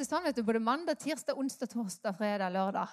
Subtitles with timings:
[0.00, 2.88] Hatt det sånn vet du, både mandag, tirsdag, onsdag, torsdag, fredag, lørdag.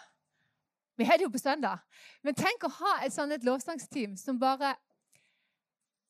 [1.00, 1.80] Vi har det jo på søndag.
[2.20, 4.74] Men tenk å ha et sånt lovsangsteam som bare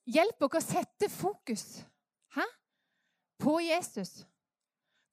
[0.10, 1.66] hjelper oss å sette fokus
[2.34, 2.48] Hæ?
[3.38, 4.24] på Jesus.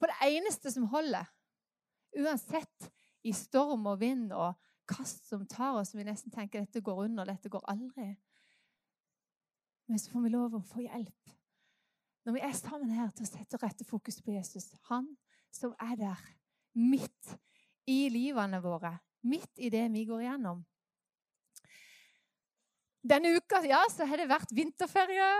[0.00, 1.28] På det eneste som holder.
[2.16, 2.88] Uansett
[3.20, 4.56] i storm og vind og
[4.88, 8.06] kast som tar oss, som vi nesten tenker dette går under, dette går aldri.
[9.92, 11.36] Men så får vi lov å få hjelp
[12.24, 14.70] når vi er sammen her til å sette rette fokus på Jesus.
[14.88, 15.12] Han
[15.54, 16.22] som er der
[16.74, 17.34] midt
[17.86, 18.96] i livene våre,
[19.28, 20.62] midt i det vi går igjennom.
[23.04, 25.30] Denne uka ja, så har det vært vinterferie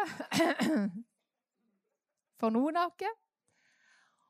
[2.41, 3.21] for noen av oss.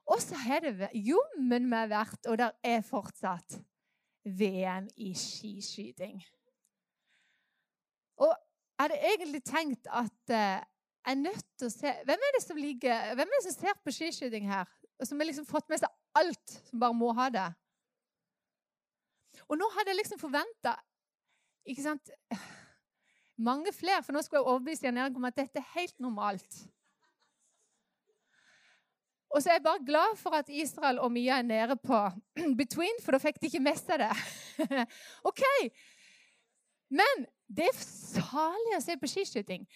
[0.05, 3.57] Og så har det jommen meg vært, og der er fortsatt,
[4.25, 6.21] VM i skiskyting.
[8.25, 12.43] Og jeg hadde egentlig tenkt at jeg er nødt til å se Hvem er det
[12.45, 14.71] som, ligger, hvem er det som ser på skiskyting her?
[15.01, 17.49] Og som har liksom fått med seg alt som bare må ha det?
[19.49, 20.77] Og nå hadde jeg liksom forventa
[23.37, 26.61] mange flere, for nå skulle jeg overbevise Jan Erik om at dette er helt normalt.
[29.35, 31.99] Og så er jeg bare glad for at Israel og Mia er nede på
[32.63, 34.13] between, for da fikk de ikke med seg det.
[35.31, 35.43] OK.
[36.95, 39.67] Men det er salig å se på skiskyting.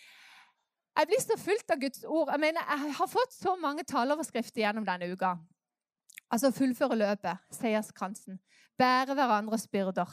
[0.98, 2.30] Jeg blir så fulgt av Guds ord.
[2.32, 5.36] Jeg mener, jeg har fått så mange taleoverskrifter gjennom denne uka.
[6.28, 8.40] Altså fullføre løpet, seierskransen,
[8.78, 10.10] bære hverandres byrder.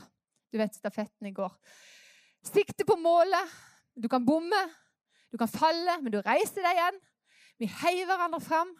[0.54, 1.56] Du vet stafetten i går.
[2.46, 3.56] Sikte på målet.
[3.98, 4.62] Du kan bomme,
[5.32, 7.02] du kan falle, men du reiser deg igjen.
[7.60, 8.76] Vi heier hverandre fram.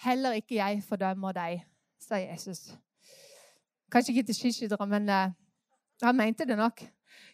[0.00, 1.60] Heller ikke jeg fordømmer deg,
[2.00, 2.70] sa Jesus.
[3.92, 5.34] Kanskje ikke til skiskyttere, men uh,
[6.02, 6.86] han mente det nok.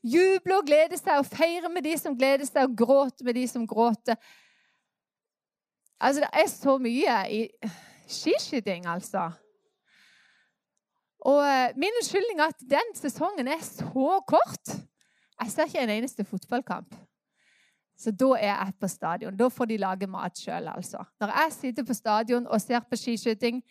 [0.03, 3.47] Juble og glede seg og feire med de som gleder seg, og gråte med de
[3.49, 4.19] som gråter.
[6.03, 7.43] Altså, det er så mye i
[8.11, 9.29] skiskyting, altså.
[11.23, 14.75] Og eh, min unnskyldning er at den sesongen er så kort.
[15.43, 16.95] Jeg ser ikke en eneste fotballkamp.
[17.99, 19.37] Så da er jeg på stadion.
[19.39, 21.05] Da får de lage mat sjøl, altså.
[21.21, 23.63] Når jeg sitter på stadion og ser på skiskyting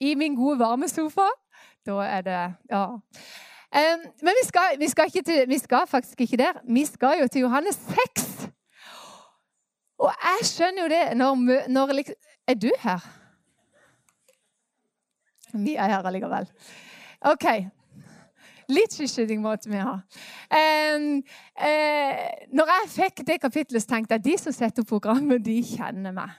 [0.00, 1.26] i min gode, varme sofa,
[1.86, 2.86] da er det Ja.
[3.70, 6.58] Men vi skal, vi, skal til, vi skal, faktisk ikke der.
[6.66, 7.78] Vi skal jo til Johannes
[8.14, 8.50] 6.
[9.98, 11.92] Og jeg skjønner jo det når, når
[12.48, 13.00] Er du her?
[15.54, 16.48] Vi er her allikevel.
[17.20, 17.46] OK.
[18.70, 19.96] Litt skiskyting måtte vi ha.
[20.50, 21.08] Um,
[21.58, 22.20] uh,
[22.54, 26.30] når jeg fikk det kapitlet, tenkte jeg at de som setter programmet, de kjenner meg.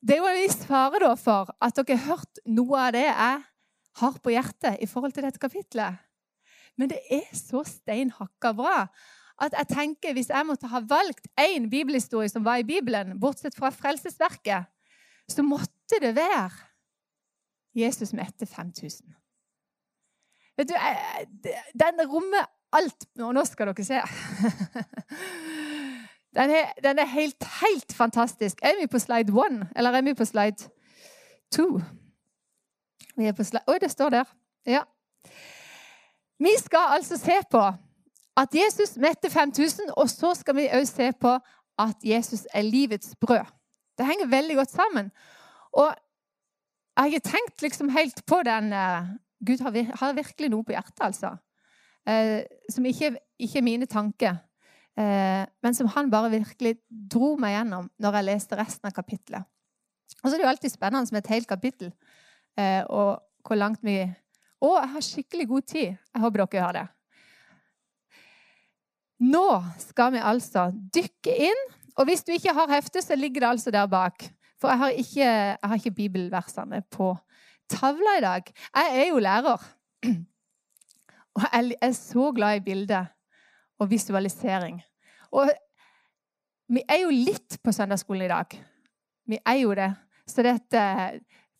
[0.00, 3.44] Det er jo en viss fare for at dere har hørt noe av det jeg
[3.96, 5.98] har på hjertet i forhold til dette kapitlet.
[6.78, 8.86] Men det er så steinhakka bra
[9.42, 13.54] at jeg tenker hvis jeg måtte ha valgt én bibelhistorie som var i Bibelen, bortsett
[13.54, 14.66] fra Frelsesverket,
[15.28, 16.50] så måtte det være
[17.78, 19.14] Jesus mette 5000.
[20.58, 20.74] Vet du,
[21.78, 24.00] Den rommer alt Og nå skal dere se.
[26.36, 28.58] Den er, den er helt, helt fantastisk.
[28.62, 30.68] Er vi på slide one, eller er vi på slide
[31.50, 31.80] two?
[33.18, 34.24] Vi er på Oi, det står der.
[34.66, 34.82] Ja.
[36.38, 37.62] Vi skal altså se på
[38.38, 41.32] at Jesus mette 5000, og så skal vi også se på
[41.78, 43.46] at Jesus er livets brød.
[43.98, 45.10] Det henger veldig godt sammen.
[45.72, 45.94] Og
[46.98, 49.10] jeg har tenkt liksom helt på den uh,
[49.46, 51.34] Gud har, virkelig noe på hjertet, altså.
[52.08, 54.38] Uh, som ikke, ikke er mine tanker.
[54.98, 59.42] Uh, men som han bare virkelig dro meg gjennom når jeg leste resten av kapittelet.
[60.22, 61.92] Og så er det jo alltid spennende med et helt kapittel.
[62.58, 64.00] Eh, og hvor langt vi
[64.58, 65.90] Å, jeg har skikkelig god tid.
[65.94, 66.86] Jeg håper dere har det.
[69.22, 69.44] Nå
[69.78, 71.60] skal vi altså dykke inn.
[71.94, 74.26] Og hvis du ikke har hefte, så ligger det altså der bak.
[74.58, 77.12] For jeg har ikke, jeg har ikke bibelversene på
[77.70, 78.50] tavla i dag.
[78.74, 79.68] Jeg er jo lærer.
[81.38, 83.04] Og jeg er så glad i bilde
[83.78, 84.80] og visualisering.
[85.30, 85.50] Og
[86.74, 88.58] vi er jo litt på søndagsskolen i dag.
[89.28, 89.92] Vi er jo det.
[90.26, 90.82] Så dette,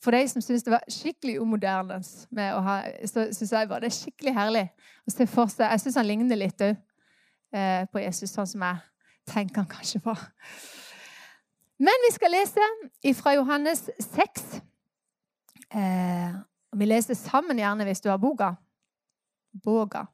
[0.02, 1.98] for de som syns det var skikkelig umoderne,
[2.30, 4.66] med å ha, så syns jeg bare det er skikkelig herlig
[5.08, 6.76] å se for seg Jeg syns han ligner litt òg
[7.54, 8.78] eh, på Jesus, sånn som jeg
[9.28, 10.14] tenker han kanskje på.
[11.78, 12.68] Men vi skal lese
[13.18, 14.46] fra Johannes 6.
[15.74, 16.38] Eh,
[16.78, 18.54] vi leser sammen gjerne hvis du har boka.
[19.64, 20.06] Boga.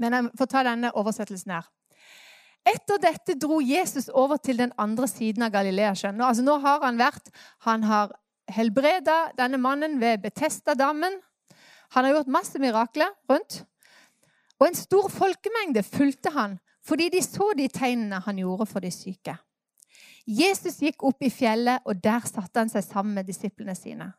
[0.00, 1.68] Men jeg får ta denne oversettelsen her.
[2.66, 6.20] Etter dette dro Jesus over til den andre siden av Galileasjøen.
[6.20, 7.30] Altså, nå har han vært
[7.68, 8.16] Han har
[8.52, 11.20] helbreda denne mannen ved Betestadammen.
[11.94, 13.64] Han har gjort masse mirakler rundt.
[14.60, 18.92] Og en stor folkemengde fulgte han fordi de så de tegnene han gjorde for de
[18.94, 19.32] syke.
[20.26, 24.12] Jesus gikk opp i fjellet, og der satte han seg sammen med disiplene sine.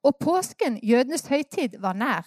[0.00, 2.24] Og påsken, jødenes høytid, var nær.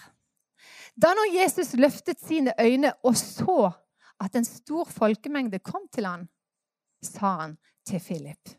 [0.94, 3.72] Da når Jesus løftet sine øyne og så
[4.20, 6.28] at en stor folkemengde kom til han,
[7.02, 7.58] sa han
[7.88, 8.50] til Philip,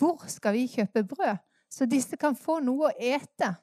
[0.00, 1.36] 'Hvor skal vi kjøpe brød,
[1.70, 3.54] så disse kan få noe å ete?'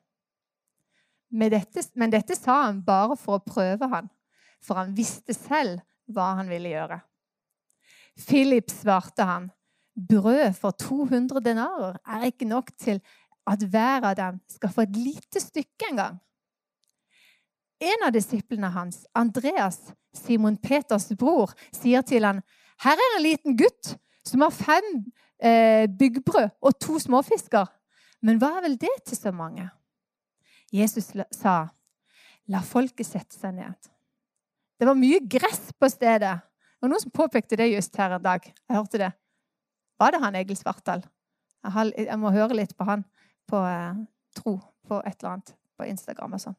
[1.28, 4.06] Dette, men dette sa han bare for å prøve han,
[4.64, 7.02] for han visste selv hva han ville gjøre.
[8.16, 9.50] Philip svarte han,
[9.98, 13.02] 'Brød for 200 denarer er ikke nok til
[13.48, 16.18] at hver av dem skal få et lite stykke en gang.
[17.82, 19.80] En av disiplene hans, Andreas,
[20.14, 22.42] Simon Peters bror, sier til han,
[22.80, 27.74] 'Her er en liten gutt som har fem eh, byggbrød og to småfisker.'
[28.22, 29.70] Men hva er vel det til så mange?
[30.74, 31.68] Jesus sa,
[32.48, 33.92] 'La folket sette seg ned.'
[34.80, 36.38] Det var mye gress på stedet.
[36.38, 38.44] Det var noen som påpekte det just her en dag.
[38.46, 39.12] Jeg hørte det.
[39.98, 41.02] Var det han Egil Svartdal?
[41.66, 43.04] Jeg, må høre litt på han
[43.50, 43.98] på eh,
[44.38, 46.58] tro på et eller annet på Instagram og sånn.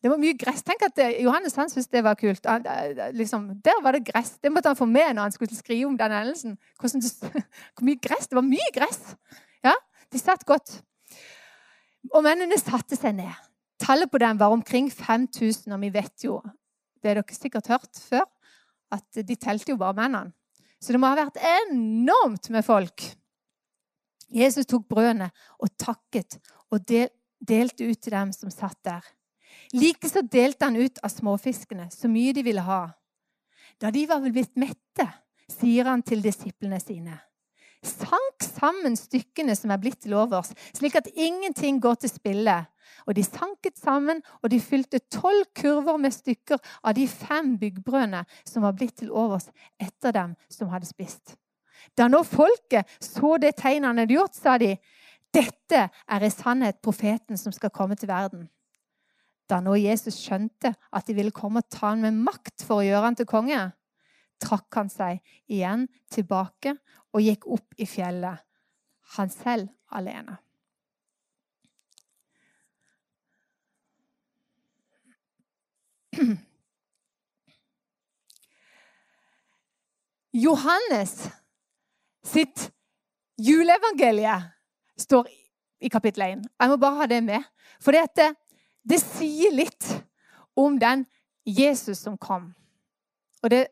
[0.00, 0.62] Det var mye gress.
[0.64, 2.46] Tenk at eh, Johannes han syntes det var kult.
[2.48, 4.38] Han, eh, liksom, der var det gress.
[4.40, 6.56] Det måtte han få med når han skulle skrive om den hendelsen.
[6.80, 8.30] Hvor mye gress.
[8.30, 9.00] Det var mye gress.
[9.64, 9.74] Ja,
[10.10, 10.80] De satt godt.
[12.10, 13.36] Og mennene satte seg ned.
[13.80, 16.40] Tallet på dem var omkring 5000, og vi vet jo
[17.00, 18.26] det har dere sikkert hørt før,
[18.92, 20.34] at de telte jo bare mennene.
[20.80, 23.04] Så det må ha vært enormt med folk.
[24.32, 25.30] Jesus tok brødene
[25.60, 26.38] og takket
[26.70, 29.04] og delte ut til dem som satt der.
[29.72, 32.82] Likeså delte han ut av småfiskene så mye de ville ha.
[33.80, 35.06] Da de var vel blitt mette,
[35.50, 37.16] sier han til disiplene sine.
[37.86, 42.58] Sank sammen stykkene som er blitt til overs, slik at ingenting går til spille.
[43.06, 48.24] Og de sanket sammen, og de fylte tolv kurver med stykker av de fem byggbrødene
[48.44, 49.48] som var blitt til overs
[49.80, 51.38] etter dem som hadde spist.
[51.96, 54.74] Da nå folket så det tegnet han hadde gjort, sa de,
[55.32, 58.48] dette er i sannhet profeten som skal komme til verden.
[59.50, 62.86] Da nå Jesus skjønte at de ville komme og ta han med makt for å
[62.86, 63.62] gjøre han til konge,
[64.40, 65.18] trakk han seg
[65.50, 66.76] igjen tilbake
[67.10, 68.38] og gikk opp i fjellet,
[69.16, 70.38] han selv alene.
[80.30, 81.28] Johannes
[82.22, 82.70] sitt
[83.40, 84.36] juleevangelie
[85.00, 85.26] står
[85.80, 86.44] i kapittel 1.
[86.60, 87.42] Jeg må bare ha det med.
[87.82, 88.28] For det,
[88.82, 89.88] det sier litt
[90.56, 91.04] om den
[91.46, 92.52] Jesus som kom.
[93.42, 93.66] Og det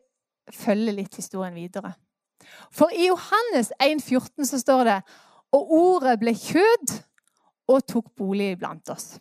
[0.53, 1.93] følger litt historien videre.
[2.71, 5.01] For i Johannes 1,14 så står det
[5.51, 6.93] Og ordet ble kjød
[7.67, 9.19] og tok bolig blant oss.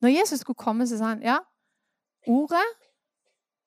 [0.00, 1.38] Når Jesus skulle komme, så sa han ja,
[2.26, 2.64] ordet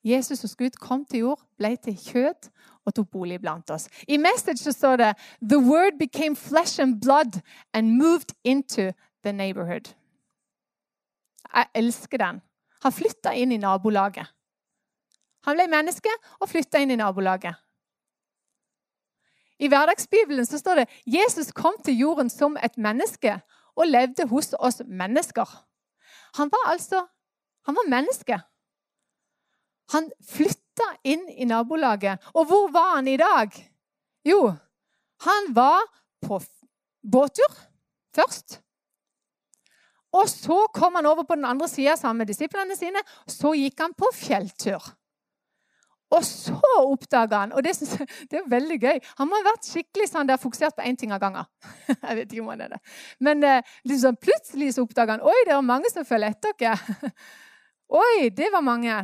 [0.04, 2.50] Jesus og Gud kom til jord, ble til kjød
[2.86, 3.90] og tok bolig blant oss.
[4.08, 7.42] I Message så står det The word became flesh and blood
[7.74, 8.92] and moved into
[9.24, 9.94] the neighborhood.
[11.54, 12.42] Jeg elsker den.
[12.84, 14.28] Han flytta inn i nabolaget.
[15.48, 17.56] Han ble menneske og flytta inn i nabolaget.
[19.60, 23.40] I hverdagsbibelen så står det Jesus kom til jorden som et menneske
[23.76, 25.48] og levde hos oss mennesker.
[26.40, 27.04] Han var altså
[27.68, 28.40] han var menneske.
[29.94, 32.24] Han flytta inn i nabolaget.
[32.34, 33.54] Og hvor var han i dag?
[34.26, 34.54] Jo,
[35.26, 35.84] han var
[36.26, 36.40] på
[37.12, 37.60] båttur
[38.16, 38.62] først.
[40.18, 43.04] Og så kom han over på den andre sida sammen med disiplene sine.
[43.26, 44.88] og Så gikk han på fjelltur.
[46.10, 48.98] Og så oppdaga han Og det, jeg, det er veldig gøy.
[49.20, 51.46] Han må ha vært skikkelig sånn der fokusert på én ting av gangen.
[52.08, 52.82] Jeg vet ikke om han er det.
[53.22, 57.14] Men eh, liksom, plutselig så oppdaga han Oi, det er mange som følger etter dere.
[58.02, 58.98] Oi, det var mange.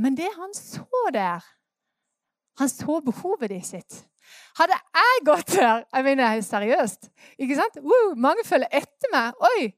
[0.00, 1.44] Men det han så der
[2.58, 4.02] Han så behovet de sitt.
[4.58, 7.10] Hadde jeg gått der Jeg mener seriøst.
[7.38, 7.78] ikke sant?
[7.82, 9.34] Woo, mange følger etter meg.
[9.40, 9.70] Oi!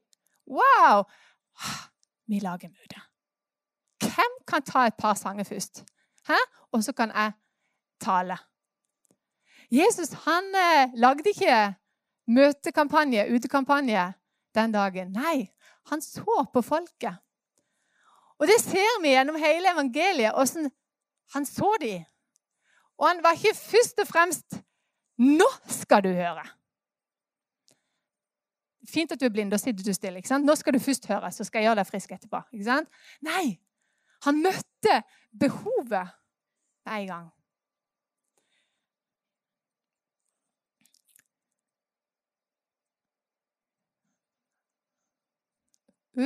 [0.47, 1.03] Wow!
[2.27, 3.01] Vi lager møte.
[4.03, 5.83] Hvem kan ta et par sanger først?
[6.27, 6.39] Hæ?
[6.71, 7.31] Og så kan jeg
[8.01, 8.37] tale.
[9.71, 11.75] Jesus han eh, lagde ikke
[12.27, 14.13] møtekampanje, utekampanje,
[14.55, 15.11] den dagen.
[15.11, 15.49] Nei,
[15.89, 17.19] han så på folket.
[18.39, 20.71] Og det ser vi gjennom hele evangeliet, åssen
[21.33, 22.03] han så dem.
[23.03, 24.59] Og han var ikke først og fremst
[25.17, 26.47] 'Nå skal du høre'.
[28.87, 30.17] Fint at du er blind, da sitter du stille.
[30.17, 30.45] ikke sant?
[30.45, 32.41] Nå skal du først høre, så skal jeg gjøre deg frisk etterpå.
[32.53, 32.89] ikke sant?
[33.21, 33.59] Nei,
[34.23, 35.03] han møtte
[35.39, 36.09] behovet
[36.85, 37.31] med en gang.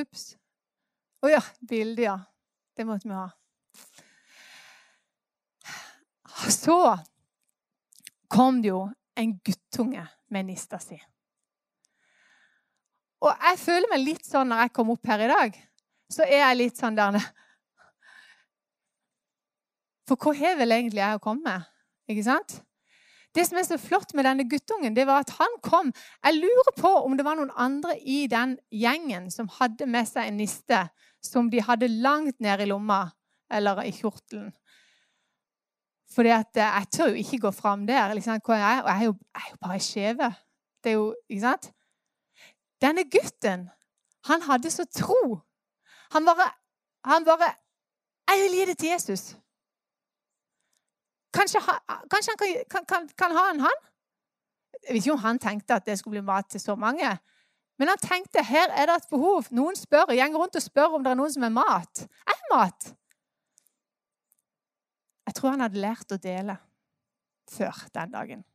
[0.01, 0.35] Ops.
[1.23, 2.17] Å oh ja, Bilde, ja.
[2.77, 3.29] Det måtte vi ha.
[6.37, 6.97] Så
[8.29, 8.83] kom det jo
[9.17, 10.97] en guttunge med nista si.
[13.25, 15.57] Og jeg føler meg litt sånn når jeg kom opp her i dag,
[16.13, 17.17] så er jeg litt sånn der
[20.07, 21.65] For hva har vel egentlig jeg å komme med?
[22.07, 22.59] Ikke sant?
[23.35, 25.91] Det som er så flott med denne guttungen, det var at han kom
[26.23, 30.29] Jeg lurer på om det var noen andre i den gjengen som hadde med seg
[30.29, 30.85] en niste
[31.25, 33.03] som de hadde langt ned i lomma
[33.51, 34.53] eller i kjortelen.
[36.15, 38.13] Fordi at eh, jeg tør jo ikke gå fram der.
[38.13, 40.35] Liksom, og jeg er jo, jeg er jo bare skjeve.
[40.83, 41.71] Det er jo, ikke sant?
[42.81, 43.69] Denne gutten,
[44.25, 45.39] han hadde så tro.
[46.13, 46.51] Han bare,
[47.05, 47.53] han bare
[48.27, 49.37] Jeg vil gi det til Jesus.
[51.33, 51.59] Kanskje,
[52.11, 53.77] kanskje han kan, kan, kan, ha en han?
[54.87, 57.17] Jeg vet ikke om han tenkte at det skulle bli mat til så mange.
[57.79, 59.45] Men han tenkte her er det et behov.
[59.51, 62.03] Noen spør, jeg rundt og spør om det er noen som er mat.
[62.27, 62.93] Er mat?
[65.27, 66.55] Jeg tror han hadde lært å dele
[67.51, 68.45] før den dagen.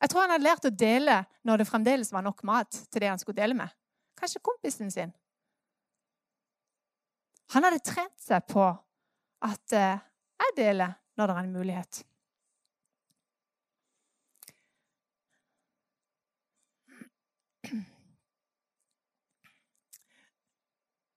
[0.00, 3.10] Jeg tror han hadde lært å dele når det fremdeles var nok mat til det
[3.12, 3.68] han skulle dele med.
[4.16, 5.12] Kanskje kompisen sin.
[7.52, 8.64] Han hadde trent seg på
[9.44, 10.02] at eh,
[10.40, 12.00] jeg deler når det er en mulighet.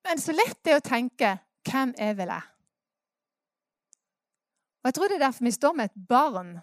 [0.08, 1.34] Men så lett det er å tenke
[1.68, 2.57] 'Hvem er vel jeg?'
[4.88, 6.60] Og Jeg tror det er derfor vi står med et barn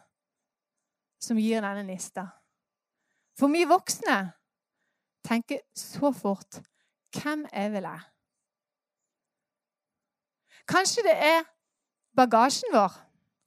[1.20, 2.22] som gir denne nista.
[3.36, 4.32] For vi voksne
[5.28, 6.62] tenker så fort
[7.12, 8.08] 'Hvem er vel jeg?'
[10.68, 11.44] Kanskje det er
[12.16, 12.92] bagasjen vår.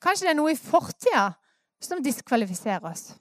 [0.01, 1.33] Kanskje det er noe i fortida
[1.81, 3.17] som diskvalifiserer oss.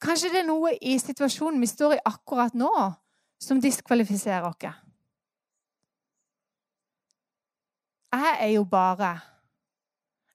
[0.00, 2.92] Kanskje det er noe i situasjonen vi står i akkurat nå,
[3.40, 4.74] som diskvalifiserer oss.
[8.12, 9.33] Jeg er jo bare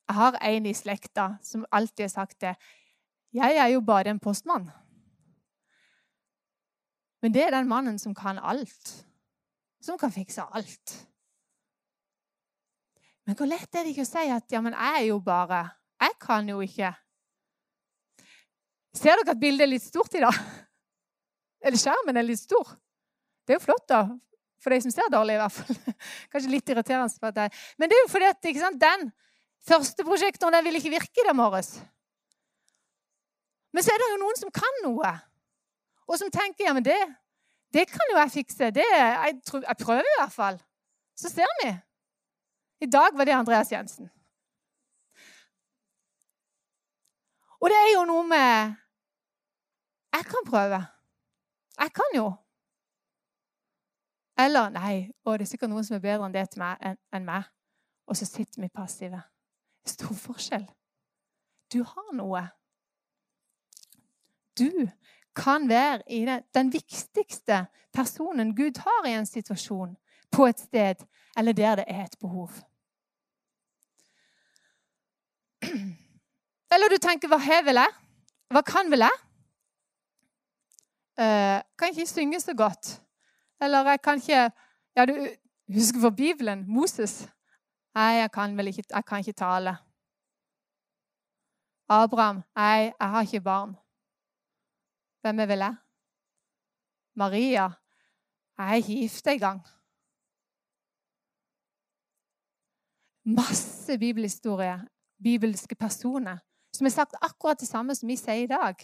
[0.10, 2.56] Jeg har en i slekta som alltid har sagt det.
[3.34, 4.66] Jeg er jo bare en postmann.
[7.22, 8.94] Men det er den mannen som kan alt.
[9.86, 10.96] Som kan fikse alt.
[13.28, 15.68] Men hvor lett er det ikke å si at ja, men jeg er jo bare
[16.02, 16.90] Jeg kan jo ikke.
[18.96, 20.36] Ser dere at bildet er litt stort i dag?
[21.62, 22.72] Eller skjermen er litt stor?
[23.46, 24.02] Det er jo flott, da.
[24.64, 25.98] For de som ser dårlig, i hvert fall.
[26.32, 27.50] Kanskje litt irriterende.
[27.78, 29.12] Men det er jo fordi at den
[29.68, 31.76] første prosjektoren den vil ikke virke dag morges.
[33.74, 35.12] Men så er det jo noen som kan noe,
[36.10, 36.98] og som tenker ja, men det,
[37.74, 38.72] det kan jo jeg fikse.
[38.74, 40.58] Det, jeg, jeg prøver i hvert fall.
[41.20, 41.74] Så ser vi.
[42.82, 44.10] I dag var det Andreas Jensen.
[47.60, 48.76] Og det er jo noe med
[50.16, 50.80] Jeg kan prøve.
[51.80, 52.32] Jeg kan jo.
[54.40, 56.98] Eller nei, å, det er sikkert noen som er bedre enn det til meg, enn,
[57.14, 57.46] enn meg.
[58.10, 59.20] Og så sitter vi passive.
[59.90, 60.66] Stor forskjell.
[61.74, 62.48] Du har noe
[64.60, 64.90] du
[65.36, 69.96] kan være i den, viktigste personen Gud har i en situasjon,
[70.32, 70.96] på et sted
[71.38, 72.52] eller der det er et behov.
[76.74, 77.92] Eller du tenker 'Hva har vel jeg?
[78.50, 79.20] Hva kan vel jeg?'
[81.20, 83.02] Uh, kan ikke synge så godt.
[83.62, 84.52] Eller jeg kan ikke
[84.96, 85.28] Ja, du
[85.74, 87.30] husker for Bibelen Moses.
[87.96, 89.78] Nei, jeg kan vel ikke, jeg kan ikke tale.
[91.90, 92.44] Abraham.
[92.56, 93.76] Nei, jeg har ikke barn.
[95.22, 95.76] Hvem er vel jeg?
[97.16, 97.70] Maria.
[98.58, 99.62] Jeg er ikke gift engang.
[103.26, 104.88] Masse bibelhistorie,
[105.24, 106.38] bibelske personer,
[106.76, 108.76] som har sagt akkurat det samme som vi sier i dag.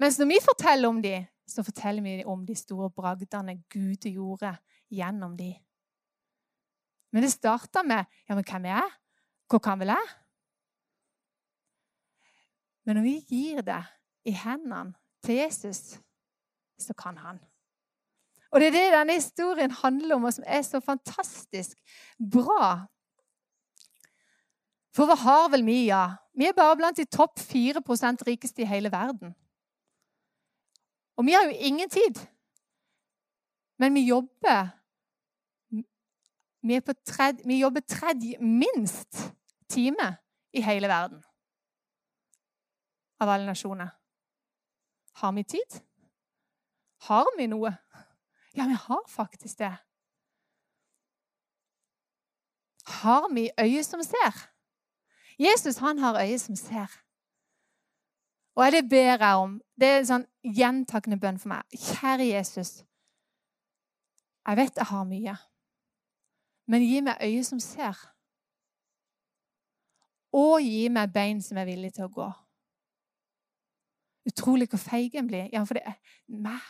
[0.00, 4.54] Mens når vi forteller om dem, så forteller vi om de store bragdene Gud gjorde
[4.90, 5.54] gjennom dem.
[7.12, 8.90] Men det starta med ja, men hvem er jeg?
[9.50, 10.08] Hvor kan vel jeg?
[12.86, 13.82] Men når vi gir det
[14.24, 15.98] i hendene til Jesus,
[16.78, 17.40] så kan han.
[18.50, 21.76] Og det er det denne historien handler om, og som er så fantastisk
[22.32, 22.86] bra.
[24.96, 26.16] For hva har vel vi, ja?
[26.34, 27.82] Vi er bare blant de topp 4
[28.26, 29.34] rikeste i hele verden.
[31.16, 32.18] Og vi har jo ingen tid.
[33.78, 34.79] Men vi jobber
[36.60, 39.32] Vi, tredje, vi jobber tredje minst
[39.68, 40.16] time
[40.52, 41.22] i hele verden
[43.20, 43.88] av alle nasjoner.
[45.12, 45.80] Har vi tid?
[47.08, 47.72] Har vi noe?
[48.52, 49.76] Ja, vi har faktisk det.
[52.84, 54.48] Har vi øye som ser?
[55.38, 56.88] Jesus han har øye som ser.
[58.54, 59.60] Og det ber jeg om.
[59.80, 61.64] Det er en sånn gjentakende bønn for meg.
[61.72, 62.82] Kjære Jesus,
[64.46, 65.36] jeg vet jeg har mye,
[66.70, 67.98] men gi meg øye som ser.
[70.32, 72.26] og gi meg bein som er villige til å gå.
[74.30, 75.48] Utrolig hvor feig en blir.
[75.50, 75.96] Ja, for det er
[76.28, 76.60] meg.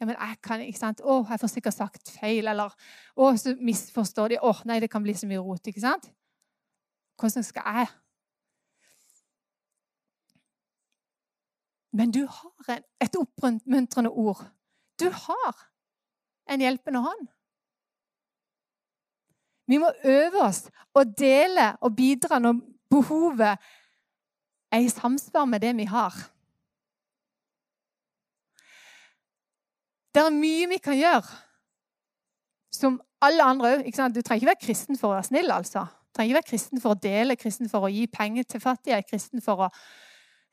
[0.00, 1.02] Ja, men jeg kan ikke sant?
[1.04, 2.48] Å, jeg får sikkert sagt feil.
[2.48, 2.72] Eller
[3.12, 4.38] å, så misforstår de.
[4.40, 5.68] Å, nei, det kan bli så mye rot.
[5.68, 6.08] ikke sant?
[7.20, 7.90] Hvordan skal jeg?
[11.92, 14.40] Men du har et oppmuntrende ord.
[14.96, 15.66] Du har
[16.48, 17.28] en hjelpende hånd.
[19.70, 20.64] Vi må øve oss
[20.98, 22.58] å dele og bidra når
[22.90, 23.70] behovet
[24.70, 26.16] er i samsvar med det vi har.
[30.10, 31.38] Det er mye vi kan gjøre
[32.74, 33.86] som alle andre òg.
[33.86, 35.52] Du trenger ikke være kristen for å være snill.
[35.54, 35.84] altså.
[35.86, 39.02] Du trenger ikke være kristen for å dele, kristen for å gi penger til fattige,
[39.06, 39.70] kristen for å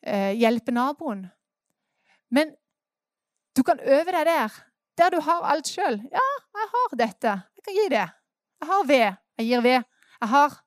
[0.04, 1.26] eh, hjelpe naboen.
[2.30, 2.54] Men
[3.58, 4.62] du kan øve deg der.
[4.98, 6.00] Der du har alt sjøl.
[6.14, 6.30] Ja,
[6.62, 7.36] jeg har dette.
[7.58, 8.08] Jeg kan gi det.
[8.62, 9.18] Jeg har ved.
[9.38, 9.84] Jeg gir ved.
[10.22, 10.62] Jeg har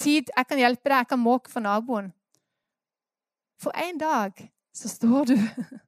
[0.00, 0.32] tid.
[0.36, 0.96] Jeg kan hjelpe deg.
[0.96, 2.12] Jeg kan måke for naboen.
[3.60, 5.36] For en dag så står du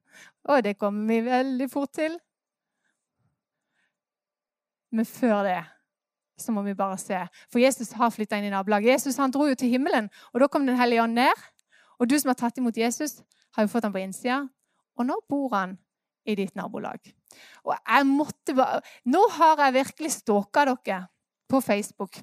[0.51, 2.17] Og det kommer vi veldig fort til.
[4.91, 5.61] Men før det
[6.37, 7.19] så må vi bare se.
[7.51, 8.97] For Jesus har flytta inn i nabolaget.
[8.97, 11.45] Jesus han dro jo til himmelen, og da kom Den hellige ånd ned.
[11.99, 13.21] Og du som har tatt imot Jesus,
[13.55, 14.41] har jo fått ham på innsida.
[14.97, 15.77] Og nå bor han
[16.25, 16.99] i ditt nabolag.
[17.63, 20.99] Og jeg måtte bare Nå har jeg virkelig stalka dere
[21.49, 22.19] på Facebook.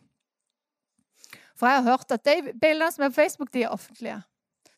[1.59, 4.21] For jeg har hørt at de bildene som er på Facebook, de er offentlige.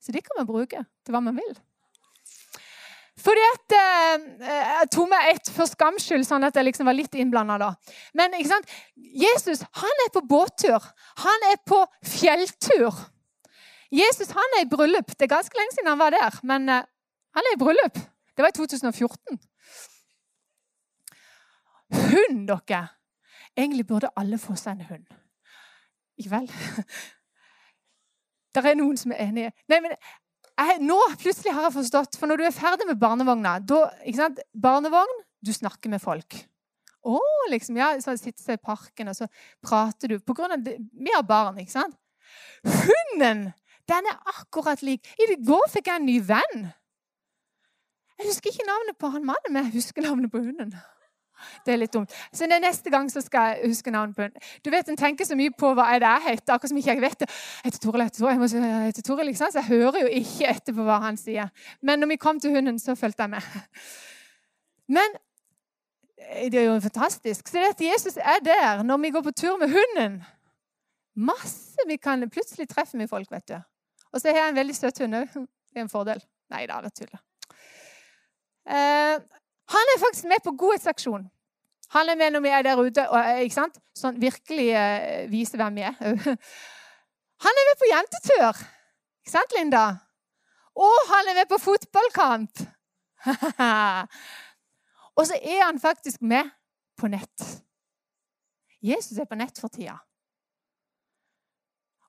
[0.02, 1.54] Så de kan man bruke til hva man vil.
[3.22, 6.96] Fordi at eh, Jeg tok meg ett for skams skyld, sånn at jeg liksom var
[6.96, 7.75] litt innblanda.
[8.18, 8.72] Men ikke sant?
[8.96, 10.82] Jesus han er på båttur.
[11.22, 12.99] Han er på fjelltur.
[13.92, 15.12] Jesus han er i bryllup.
[15.12, 16.88] Det er ganske lenge siden han var der, men eh,
[17.37, 18.00] han er i bryllup.
[18.32, 19.38] Det var i 2014.
[21.93, 22.86] Hund, dere!
[23.56, 25.19] Egentlig burde alle få seg en hund.
[26.19, 26.49] Ikke vel?
[28.52, 29.50] Det er noen som er enige.
[29.73, 33.54] Nei, men jeg, nå plutselig har jeg forstått For når du er ferdig med barnevogna
[33.65, 33.86] da,
[34.52, 36.36] Barnevogn, du snakker med folk.
[37.02, 37.19] Å,
[37.50, 39.26] liksom, ja, så Sitter i parken, og så
[39.65, 40.21] prater du.
[40.23, 41.97] På grunn av det, Vi har barn, ikke sant?
[42.62, 43.49] Hunden!
[43.91, 45.08] Den er akkurat lik.
[45.19, 46.69] I går fikk jeg en ny venn.
[48.21, 50.76] Jeg husker ikke navnet på han mannen, men jeg husker navnet på hunden.
[51.67, 52.13] Det er litt dumt.
[52.33, 54.43] Så Neste gang så skal jeg huske navnet på henne.
[54.65, 56.95] Du vet, En tenker så mye på hva er det jeg heter, akkurat som ikke
[56.95, 57.28] jeg vet det.
[57.28, 59.52] Jeg heter Toril, jeg må jeg heter Toril, liksom.
[59.52, 61.50] Så jeg hører jo ikke etter på hva han sier.
[61.81, 63.43] Men når vi kom til hunden, så fulgte jeg med.
[64.89, 65.19] Men
[66.19, 67.49] eh, det er jo fantastisk.
[67.49, 70.23] Så det at Jesus er der når vi går på tur med hunden
[71.15, 73.59] Masse vi kan Plutselig treffer vi folk, vet du.
[74.13, 75.28] Og så har jeg en veldig søt hund òg.
[75.35, 76.23] Det er en fordel.
[76.52, 77.21] Nei da, det tuller.
[78.69, 79.21] Eh,
[79.73, 81.26] han er faktisk med på godhetsaksjon.
[81.93, 83.52] Han er med når vi er der ute og eh?
[83.52, 85.99] Sånn, virkelig uh, viser hvem vi er.
[87.43, 88.63] Han er med på jentetur.
[89.23, 89.82] Ikke sant, Linda?
[90.78, 92.63] Og han er med på fotballkamp!
[95.19, 96.49] og så er han faktisk med
[96.99, 97.45] på nett.
[98.82, 99.99] Jesus er på nett for tida.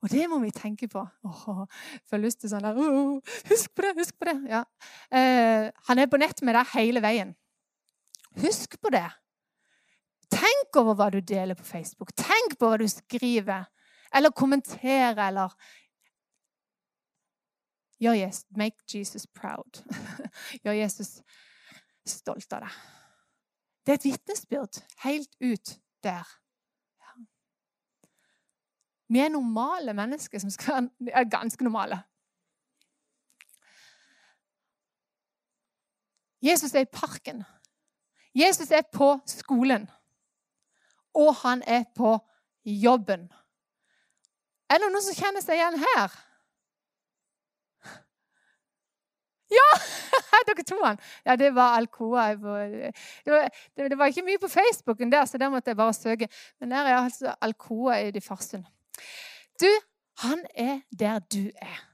[0.03, 1.01] Og det må vi tenke på.
[1.01, 1.65] Åh,
[2.09, 2.79] får lyst til sånn der,
[3.49, 3.93] Husk på det!
[3.99, 4.37] Husk på det!
[4.51, 4.63] Ja.
[5.11, 7.31] Eh, han er på nett med deg hele veien.
[8.41, 9.09] Husk på det.
[10.33, 12.13] Tenk over hva du deler på Facebook.
[12.17, 13.67] Tenk på hva du skriver
[14.13, 15.55] eller kommenterer eller
[18.03, 19.79] Gjør Jesus, Make Jesus proud.
[20.63, 21.21] Gjør Jesus
[22.05, 22.79] stolt av deg.
[23.85, 26.27] Det er et vitnesbyrd helt ut der.
[29.07, 32.01] Vi er normale mennesker som skal være ganske normale.
[36.43, 37.43] Jesus er i parken.
[38.35, 39.87] Jesus er på skolen,
[41.13, 42.17] og han er på
[42.65, 43.27] jobben.
[44.69, 46.15] Er det noen som kjenner seg igjen her?
[49.53, 49.69] Ja!
[50.47, 50.97] Dere to han.
[51.27, 52.23] Ja, det var Alcoa.
[52.33, 53.33] Det,
[53.99, 56.27] var, ikke mye på Facebooken der, så der måtte jeg bare søke.
[56.59, 58.65] Men der er altså Alcoa i Farsund.
[59.61, 59.69] Du,
[60.25, 61.92] han er der du er.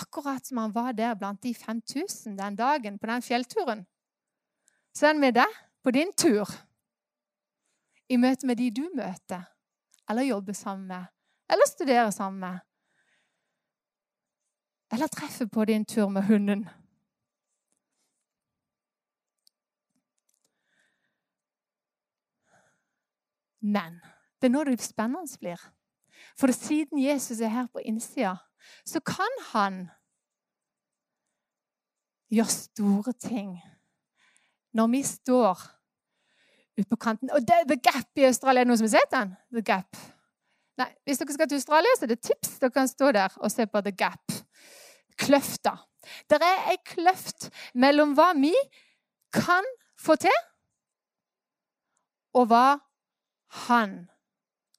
[0.00, 3.86] Akkurat som han var der blant de 5000 den dagen på den fjellturen,
[4.94, 6.48] så er han med deg på din tur.
[8.08, 9.44] I møte med de du møter,
[10.10, 11.04] eller jobber sammen med,
[11.50, 12.58] eller studerer sammen med.
[14.92, 16.68] Eller treffer på din tur med hunden.
[23.60, 24.00] Men
[24.40, 25.60] det er nå det spennende blir.
[26.36, 28.36] For siden Jesus er her på innsida,
[28.86, 29.82] så kan han
[32.30, 33.58] gjøre store ting
[34.76, 35.62] når vi står
[36.78, 37.30] ute på kanten.
[37.34, 39.32] Og det, The Gap i Australia, er det noen som har sett den?
[39.54, 39.98] The Gap.
[40.80, 42.54] Nei, hvis dere skal til Australia, så er det tips.
[42.62, 44.36] Dere kan stå der og se på The Gap.
[45.20, 45.74] Kløfta.
[46.30, 48.54] Det er ei kløft mellom hva vi
[49.34, 49.66] kan
[50.00, 50.38] få til,
[52.34, 52.78] og hva
[53.66, 53.98] han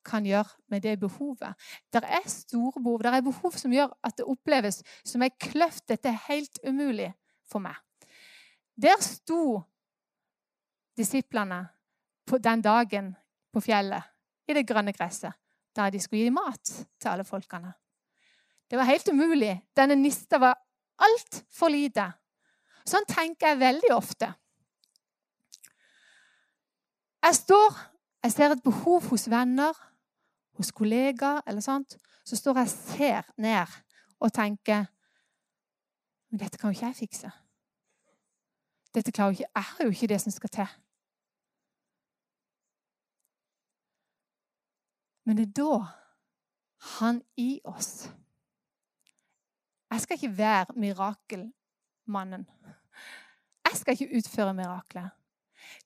[0.06, 1.56] kan gjøre med det behovet.
[1.94, 3.02] Det er store behov.
[3.04, 5.88] Det er behov som gjør at det oppleves som ei kløft.
[5.90, 7.12] Dette er helt umulig
[7.48, 7.76] for meg.
[8.82, 9.62] Der sto
[10.98, 11.68] disiplene
[12.26, 13.14] på den dagen
[13.54, 14.04] på fjellet
[14.48, 15.34] i det grønne gresset,
[15.76, 17.74] der de skulle gi mat til alle folkene.
[18.72, 19.62] Det var helt umulig.
[19.76, 20.56] Denne nista var
[21.04, 22.08] altfor lite.
[22.88, 24.32] Sånn tenker jeg veldig ofte.
[27.22, 27.76] Jeg står,
[28.24, 29.76] jeg ser et behov hos venner,
[30.58, 31.98] hos kollegaer eller sånt.
[32.26, 33.78] Så står jeg og ser ned
[34.20, 34.86] og tenker
[36.32, 37.32] Men dette kan jo ikke jeg fikse.
[38.96, 40.68] Dette klarer jo ikke Jeg har jo ikke det som skal til.
[45.26, 45.74] Men det er da
[46.98, 48.10] han i oss
[49.92, 52.46] Jeg skal ikke være mirakelmannen.
[53.68, 55.10] Jeg skal ikke utføre mirakler.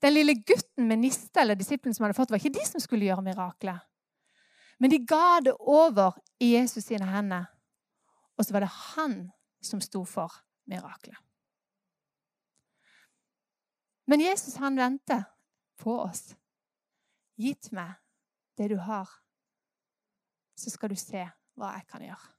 [0.01, 3.05] Den lille gutten med niste eller disippelen som hadde fått, var ikke de som skulle
[3.05, 3.79] gjøre mirakler.
[4.77, 7.45] Men de ga det over i Jesus sine hender.
[8.35, 9.15] Og så var det han
[9.63, 10.33] som sto for
[10.69, 11.17] miraklet.
[14.05, 15.23] Men Jesus han venter
[15.81, 16.35] på oss.
[17.35, 17.95] Gitt meg
[18.55, 19.09] det du har,
[20.55, 21.25] så skal du se
[21.59, 22.31] hva jeg kan gjøre.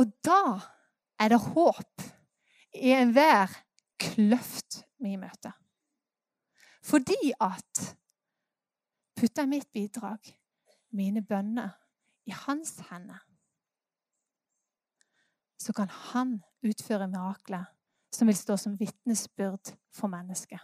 [0.00, 0.42] Og da
[1.20, 2.04] er det håp
[2.80, 3.52] i enhver
[4.00, 5.52] kløft vi møter.
[6.82, 7.96] Fordi at
[9.16, 10.18] putter jeg mitt bidrag,
[10.90, 11.76] mine bønner,
[12.26, 13.18] i hans hender,
[15.58, 17.64] så kan han utføre mirakler
[18.12, 20.60] som vil stå som vitnesbyrd for mennesket.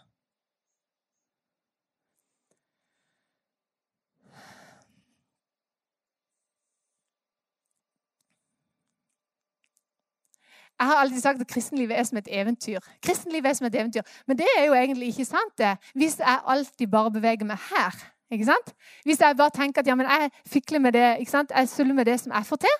[10.79, 12.81] Jeg har alltid sagt at kristenlivet er som et eventyr.
[13.03, 14.03] Kristenlivet er som et eventyr.
[14.27, 15.77] Men det er jo egentlig ikke sant, det.
[15.95, 17.97] Hvis jeg alltid bare beveger meg her.
[18.31, 18.75] ikke sant?
[19.05, 21.53] Hvis jeg bare tenker at ja, men jeg fikler med det, ikke sant?
[21.57, 22.77] jeg suller med det som jeg får til.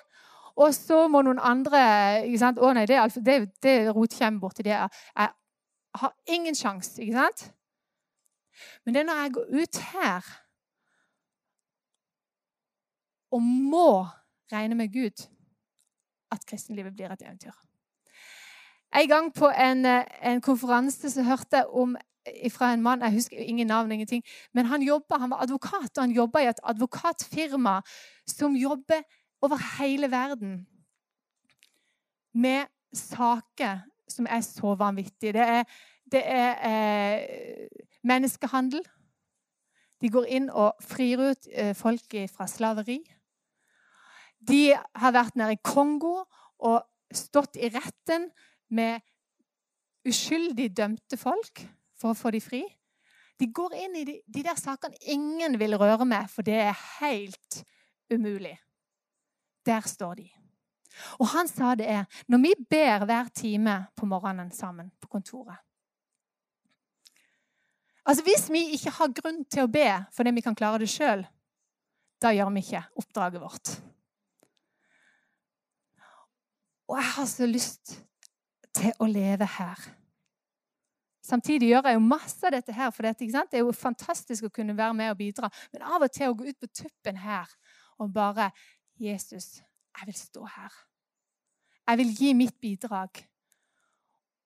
[0.55, 1.81] Og så må noen andre
[2.25, 2.59] ikke sant?
[2.59, 4.77] Å nei, det, er, det, det rotkjem borti det.
[4.77, 5.29] Jeg
[6.01, 7.47] har ingen sjanse, ikke sant?
[8.85, 10.29] Men det er når jeg går ut her
[13.31, 13.89] og må
[14.51, 15.27] regne med Gud,
[16.31, 17.66] at kristenlivet blir et eventyr.
[18.95, 21.97] En gang på en, eh, en konferanse så hørte jeg om
[22.51, 24.23] fra en mann Jeg husker ingen navn, ingenting.
[24.53, 27.81] Men han, jobbet, han var advokat, og han jobba i et advokatfirma
[28.27, 29.03] som jobber
[29.41, 30.67] over hele verden
[32.33, 35.33] med saker som er så vanvittige.
[35.33, 35.63] Det er,
[36.11, 37.67] det er eh,
[38.03, 38.83] menneskehandel.
[40.01, 42.99] De går inn og frir ut eh, folk fra slaveri.
[44.47, 46.21] De har vært nede i Kongo
[46.59, 48.29] og stått i retten
[48.69, 49.03] med
[50.07, 51.63] uskyldig dømte folk
[51.97, 52.63] for å få dem fri.
[53.37, 56.83] De går inn i de, de der sakene ingen vil røre med, for det er
[56.99, 57.61] helt
[58.09, 58.55] umulig.
[59.67, 60.27] Der står de.
[61.19, 65.59] Og han sa det er når vi ber hver time på morgenen sammen på kontoret
[68.07, 71.25] Altså Hvis vi ikke har grunn til å be fordi vi kan klare det sjøl,
[72.23, 73.71] da gjør vi ikke oppdraget vårt.
[76.87, 77.97] Og jeg har så lyst
[78.77, 79.87] til å leve her.
[81.27, 84.53] Samtidig gjør jeg jo masse av dette her, for dette, det er jo fantastisk å
[84.53, 85.49] kunne være med og bidra.
[85.73, 87.49] Men av og til å gå ut på tuppen her
[87.99, 88.51] og bare
[88.99, 89.61] 'Jesus,
[89.97, 90.71] jeg vil stå her.
[91.87, 93.25] Jeg vil gi mitt bidrag.'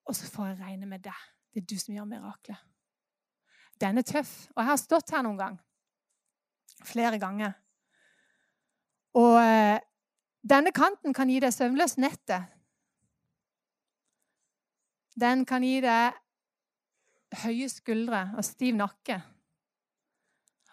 [0.06, 1.22] Og så får jeg regne med deg.
[1.54, 2.58] Det er du som gjør miraklet.
[3.82, 4.48] Den er tøff.
[4.56, 5.60] Og jeg har stått her noen gang.
[6.84, 7.54] Flere ganger.
[9.13, 9.80] Og eh,
[10.41, 12.61] denne kanten kan gi deg søvnløst nettet
[15.21, 16.17] den kan gi deg
[17.45, 19.21] høye skuldre og stiv nakke.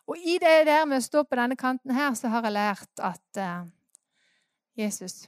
[0.09, 3.03] Og i det der med å stå på denne kanten her, så har jeg lært
[3.05, 3.67] at uh,
[4.79, 5.27] Jesus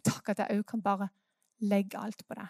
[0.00, 1.10] Takk at jeg òg kan bare
[1.68, 2.48] legge alt på deg.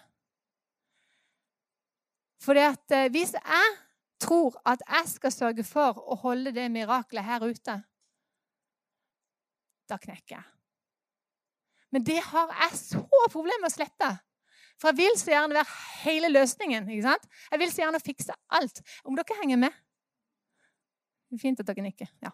[2.42, 3.72] For uh, hvis jeg
[4.22, 7.74] tror at jeg skal sørge for å holde det miraklet her ute,
[9.90, 10.46] da knekker jeg.
[11.92, 14.12] Men det har jeg så problemer med å slippe.
[14.82, 16.88] For jeg vil så gjerne være hele løsningen.
[16.90, 17.28] ikke sant?
[17.52, 18.82] Jeg vil så gjerne fikse alt.
[19.04, 19.76] Om dere henger med?
[21.38, 22.10] Fint at dere nikker.
[22.22, 22.32] Ja.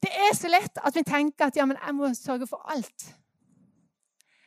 [0.00, 3.10] Det er så lett at vi tenker at ja, men jeg må sørge for alt.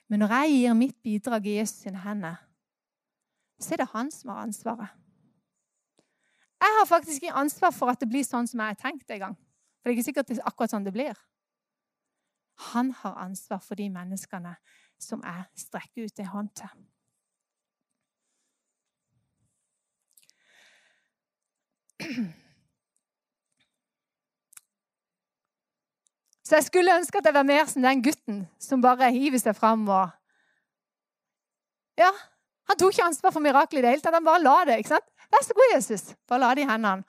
[0.10, 2.40] Men når jeg gir mitt bidrag i Jesus sine hender,
[3.60, 4.96] så er det han som har ansvaret.
[6.64, 9.24] Jeg har faktisk ikke ansvar for at det blir sånn som jeg har tenkt en
[9.28, 9.36] gang.
[9.36, 11.18] For det er ikke sikkert det er akkurat sånn det blir.
[12.56, 14.56] Han har ansvar for de menneskene
[15.02, 16.74] som jeg strekker ut en hånd til.
[26.44, 29.56] Så jeg skulle ønske at jeg var mer som den gutten som bare hiver seg
[29.58, 30.12] fram og
[31.98, 32.10] Ja,
[32.70, 34.16] han tok ikke ansvar for mirakelet i det hele tatt.
[34.16, 34.78] Han bare la det.
[34.82, 35.10] ikke sant?
[35.32, 36.16] Vær så god, Jesus.
[36.28, 37.04] Bare la det i hendene.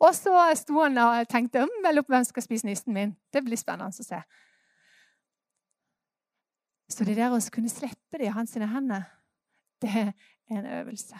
[0.00, 3.14] Og så sto han og tenkte om hvem skal spise nissen min.
[3.32, 4.20] Det blir spennende å se.
[6.88, 9.08] Så det der å kunne slippe det i hans hender,
[9.82, 10.12] det er
[10.54, 11.18] en øvelse.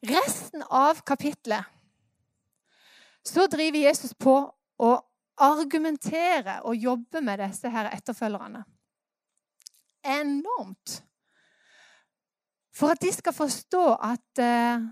[0.00, 1.64] Resten av kapitlet
[3.22, 4.32] så driver Jesus på
[4.80, 4.90] å
[5.40, 8.62] argumentere og jobbe med disse her etterfølgerne.
[10.08, 11.02] Enormt.
[12.72, 14.88] For at de skal forstå at uh,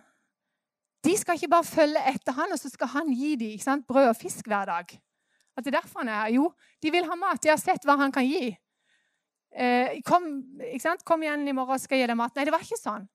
[1.05, 4.17] de skal ikke bare følge etter han, og så skal han gi dem brød og
[4.17, 4.97] fisk hver dag.
[5.57, 6.33] At det er derfor han er her.
[6.39, 7.43] Jo, de vil ha mat.
[7.43, 8.51] De har sett hva han kan gi.
[9.51, 10.27] Eh, kom,
[11.05, 12.35] kom, igjen i morgen, skal jeg gi deg mat.
[12.37, 13.09] Nei, det var ikke sånn.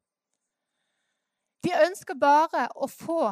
[1.64, 3.32] De ønsker bare å få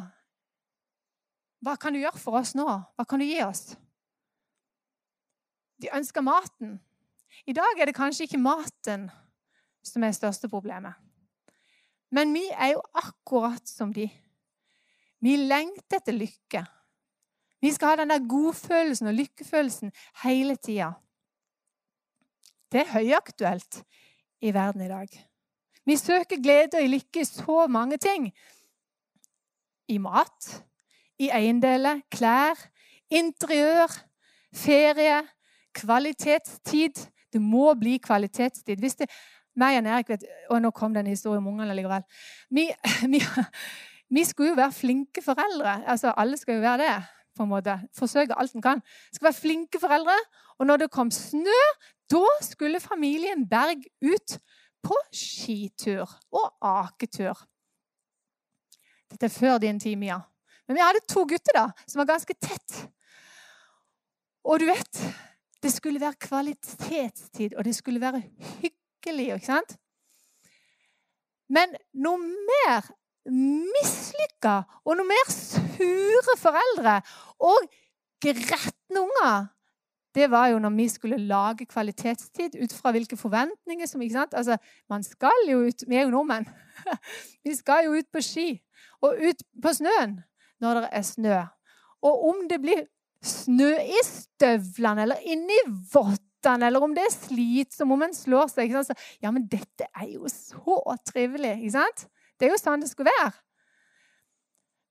[1.61, 2.65] Hva kan du gjøre for oss nå?
[2.65, 3.75] Hva kan du gi oss?
[5.77, 6.79] De ønsker maten.
[7.45, 9.09] I dag er det kanskje ikke maten
[9.85, 10.97] som er det største problemet.
[12.09, 14.07] Men vi er jo akkurat som de.
[15.21, 16.63] Vi lengter etter lykke.
[17.61, 19.91] Vi skal ha den der godfølelsen og lykkefølelsen
[20.23, 20.91] hele tida.
[22.71, 23.83] Det er høyaktuelt
[24.41, 25.09] i verden i dag.
[25.85, 28.31] Vi søker glede og lykke i så mange ting.
[29.87, 30.63] I mat,
[31.19, 32.57] i eiendeler, klær,
[33.09, 33.91] interiør,
[34.55, 35.21] ferie,
[35.73, 37.07] kvalitetstid.
[37.33, 38.77] Det må bli kvalitetstid.
[38.77, 39.09] Hvis det,
[39.55, 42.03] meg og Erik vet, og Nå kom den historien om ungene likevel.
[42.49, 42.69] Vi,
[43.13, 43.21] vi,
[44.11, 45.81] vi, skulle jo være flinke foreldre.
[45.87, 47.03] Altså, Alle skal jo være det.
[47.35, 47.77] på en måte.
[47.95, 48.81] Forsøke alt en kan.
[49.13, 50.17] Skal være flinke foreldre.
[50.59, 51.61] Og når det kom snø,
[52.11, 54.39] da skulle familien Berg ut
[54.83, 57.39] på skitur og aketur.
[59.11, 60.19] Dette er før din tid, Mia.
[60.67, 62.77] Men vi hadde to gutter da, som var ganske tett.
[64.43, 65.03] Og du vet
[65.61, 68.23] Det skulle være kvalitetstid, og det skulle være
[68.61, 69.33] hyggelig.
[69.35, 69.75] ikke sant?
[71.49, 72.87] Men noe mer
[73.29, 74.55] mislykka
[74.85, 76.99] og noe mer sure foreldre
[77.45, 77.67] og
[78.21, 79.49] gretne unger
[80.15, 84.33] det var jo når vi skulle lage kvalitetstid ut fra hvilke forventninger som ikke sant?
[84.33, 84.57] Altså,
[84.89, 86.47] Man skal jo ut Vi er jo nordmenn.
[87.45, 88.49] Vi skal jo ut på ski
[89.01, 90.19] og ut på snøen
[90.61, 91.37] når det er snø.
[92.01, 92.83] Og om det blir
[93.23, 95.57] snø i støvlene eller inni
[95.93, 98.75] vottene, eller om det er slitsomt, om en slår seg
[99.21, 101.57] Ja, men dette er jo så trivelig.
[101.57, 102.05] ikke sant?
[102.41, 103.35] Det er jo sånn det skulle være.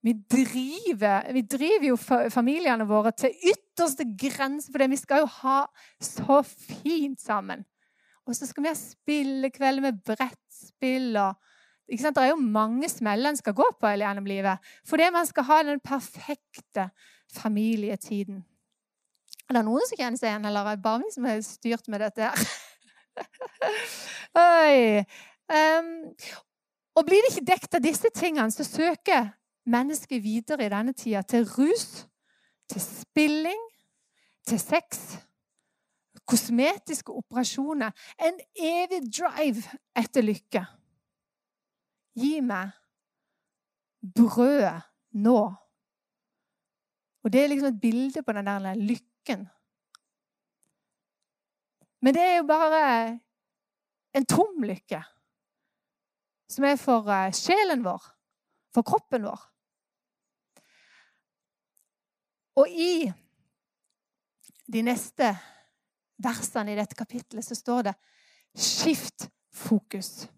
[0.06, 1.96] Vi driver, vi driver, jo
[2.32, 5.56] familiene våre til ytterste grense, for vi skal jo ha
[6.00, 7.66] så fint sammen.
[8.24, 11.34] Og så skal vi ha spillekvelder med brettspill og
[11.90, 12.16] ikke sant?
[12.16, 14.70] Det er jo mange smeller en skal gå på gjennom livet.
[14.86, 16.86] Fordi man skal ha den perfekte
[17.34, 18.44] familietiden.
[19.50, 21.90] Er det noen som kjenner seg igjen, eller er det bare vi som har styrt
[21.90, 22.44] med dette her?
[24.38, 25.02] Oi.
[25.50, 25.90] Um,
[26.94, 29.30] og blir det ikke dekket av disse tingene, så søker
[29.70, 32.06] mennesket videre i denne tida til rus,
[32.70, 33.60] til spilling,
[34.46, 35.18] til sex,
[36.26, 37.94] kosmetiske operasjoner.
[38.18, 39.62] En evig drive
[39.96, 40.64] etter lykke.
[42.18, 42.74] Gi meg
[44.00, 44.80] brødet
[45.12, 45.40] nå.
[47.20, 49.48] Og det er liksom et bilde på den der lykken.
[52.00, 52.84] Men det er jo bare
[54.16, 55.02] en tom lykke.
[56.50, 58.02] Som er for eh, sjelen vår,
[58.74, 59.46] for kroppen vår.
[62.60, 63.06] Og i
[64.70, 65.30] de neste
[66.20, 67.94] versene i dette kapittelet så står det
[68.54, 70.28] 'skift fokus'.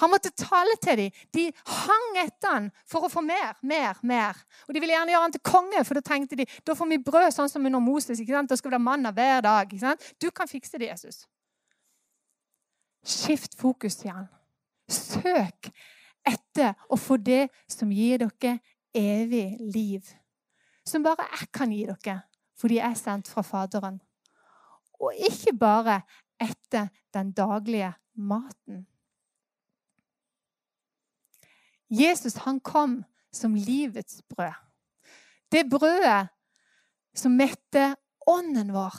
[0.00, 1.10] Han måtte tale til dem.
[1.34, 4.36] De hang etter han for å få mer, mer, mer.
[4.68, 6.98] Og De ville gjerne gjøre han til konge, for da tenkte de da får vi
[7.04, 8.20] brød sånn som under Moses.
[8.20, 8.50] ikke sant?
[8.50, 9.68] Da skal vi ha manna hver dag.
[9.68, 10.12] ikke sant?
[10.22, 11.26] Du kan fikse det, Jesus.
[13.04, 14.28] Skift fokus, sier han.
[14.90, 15.70] Søk
[16.26, 18.58] etter å få det som gir dere
[18.96, 20.08] evig liv
[20.90, 22.20] som bare jeg kan gi dere,
[22.58, 24.00] fordi jeg er sendt fra Faderen.
[25.00, 26.00] Og ikke bare
[26.40, 28.86] etter den daglige maten.
[31.90, 33.00] Jesus han kom
[33.32, 34.54] som livets brød.
[35.50, 36.28] Det brødet
[37.14, 38.94] som metter ånden vår.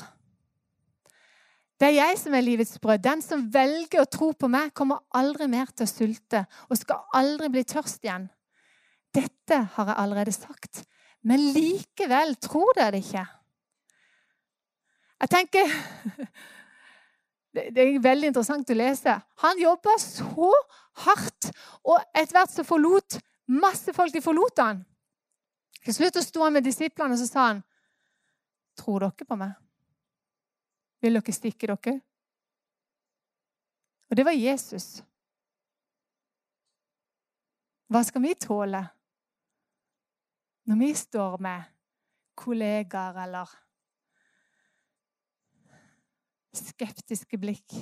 [1.81, 3.01] Det er jeg som er livets brød.
[3.01, 7.07] Den som velger å tro på meg, kommer aldri mer til å sulte og skal
[7.17, 8.27] aldri bli tørst igjen.
[9.09, 10.83] Dette har jeg allerede sagt,
[11.25, 13.23] men likevel tror dere det ikke.
[15.21, 15.73] Jeg tenker
[17.51, 19.17] Det er veldig interessant å lese.
[19.43, 20.53] Han jobba så
[21.03, 21.49] hardt,
[21.83, 23.17] og etter hvert så forlot
[23.51, 24.85] masse folk de forlot han.
[25.81, 27.59] Til slutt sto han med disiplene og så sa han,
[28.77, 29.70] 'Tror dere på meg?'
[31.01, 31.95] Vil dere stikke dere?
[34.11, 35.01] Og det var Jesus.
[37.91, 38.81] Hva skal vi tåle
[40.67, 41.71] når vi står med
[42.39, 43.55] kollegaer eller
[46.55, 47.75] skeptiske blikk?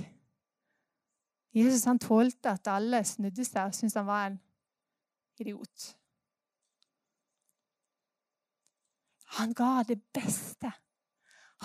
[1.54, 4.40] Jesus han tålte at alle snudde seg og syntes han var en
[5.42, 5.92] idiot.
[9.40, 10.72] Han ga det beste.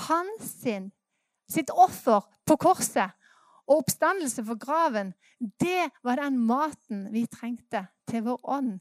[0.09, 0.93] Hans sin
[1.51, 3.13] sitt offer på korset
[3.65, 5.15] og oppstandelse for graven,
[5.61, 8.75] det var den maten vi trengte til vår ånd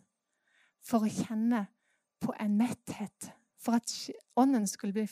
[0.84, 1.66] for å kjenne
[2.24, 3.32] på en metthet.
[3.60, 3.92] For at
[4.40, 5.08] ånden skulle bli,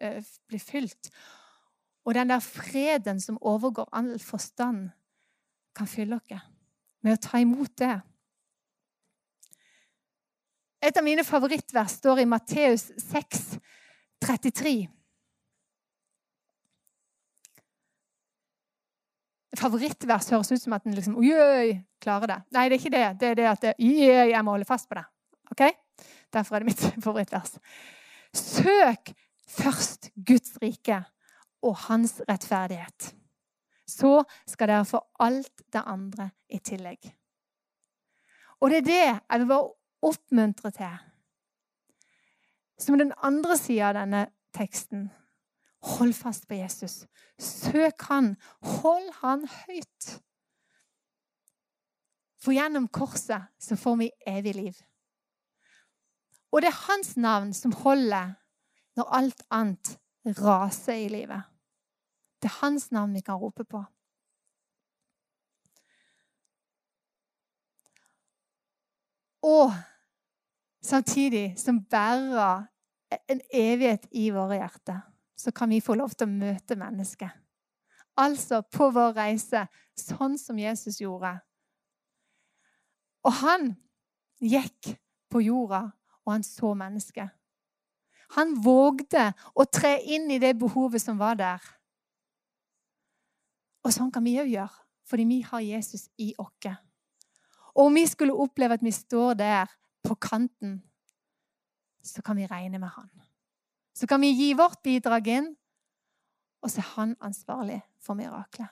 [0.00, 1.10] eh, bli fylt.
[2.04, 4.90] Og den der freden som overgår all forstand,
[5.74, 6.42] kan fylle oss
[7.02, 8.00] med å ta imot det.
[10.82, 13.58] Et av mine favorittvers står i Matteus 6,
[14.20, 14.88] 33.
[19.58, 21.18] favorittvers høres ut som at en liksom,
[22.02, 22.38] klarer det.
[22.56, 23.06] Nei, det er ikke det.
[23.20, 25.04] Det er det at det, jeg må holde fast på det.
[25.52, 25.66] Ok?
[26.32, 27.58] Derfor er det mitt favorittvers.
[28.32, 29.12] Søk
[29.52, 31.02] først Guds rike
[31.62, 33.12] og hans rettferdighet.
[33.88, 37.12] Så skal dere få alt det andre i tillegg.
[38.62, 39.72] Og det er det jeg vil bare
[40.06, 41.00] oppmuntre til.
[42.78, 44.22] Som den andre sida av denne
[44.54, 45.10] teksten.
[45.82, 47.06] Hold fast på Jesus.
[47.38, 48.36] Søk han.
[48.62, 50.10] Hold han høyt.
[52.42, 54.78] For gjennom korset så får vi evig liv.
[56.52, 58.34] Og det er hans navn som holder
[58.98, 59.96] når alt annet
[60.38, 61.42] raser i livet.
[62.42, 63.84] Det er hans navn vi kan rope på.
[69.42, 69.72] Og
[70.82, 72.66] samtidig som bærer
[73.30, 75.00] en evighet i våre hjerter
[75.36, 77.30] så kan vi få lov til å møte mennesket.
[78.20, 79.64] Altså på vår reise,
[79.96, 81.32] sånn som Jesus gjorde.
[83.24, 83.70] Og han
[84.42, 84.94] gikk
[85.32, 85.86] på jorda,
[86.24, 87.30] og han så mennesket.
[88.36, 91.64] Han vågde å tre inn i det behovet som var der.
[93.82, 96.72] Og sånn kan vi òg gjøre, fordi vi har Jesus i oss.
[97.72, 99.70] Og om vi skulle oppleve at vi står der
[100.04, 100.82] på kanten,
[102.02, 103.10] så kan vi regne med han.
[103.92, 105.50] Så kan vi gi vårt bidrag inn,
[106.62, 108.70] og så er han ansvarlig for miraklet.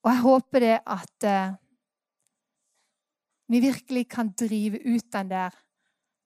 [0.00, 1.56] Og jeg håper det at uh,
[3.52, 5.56] vi virkelig kan drive ut den der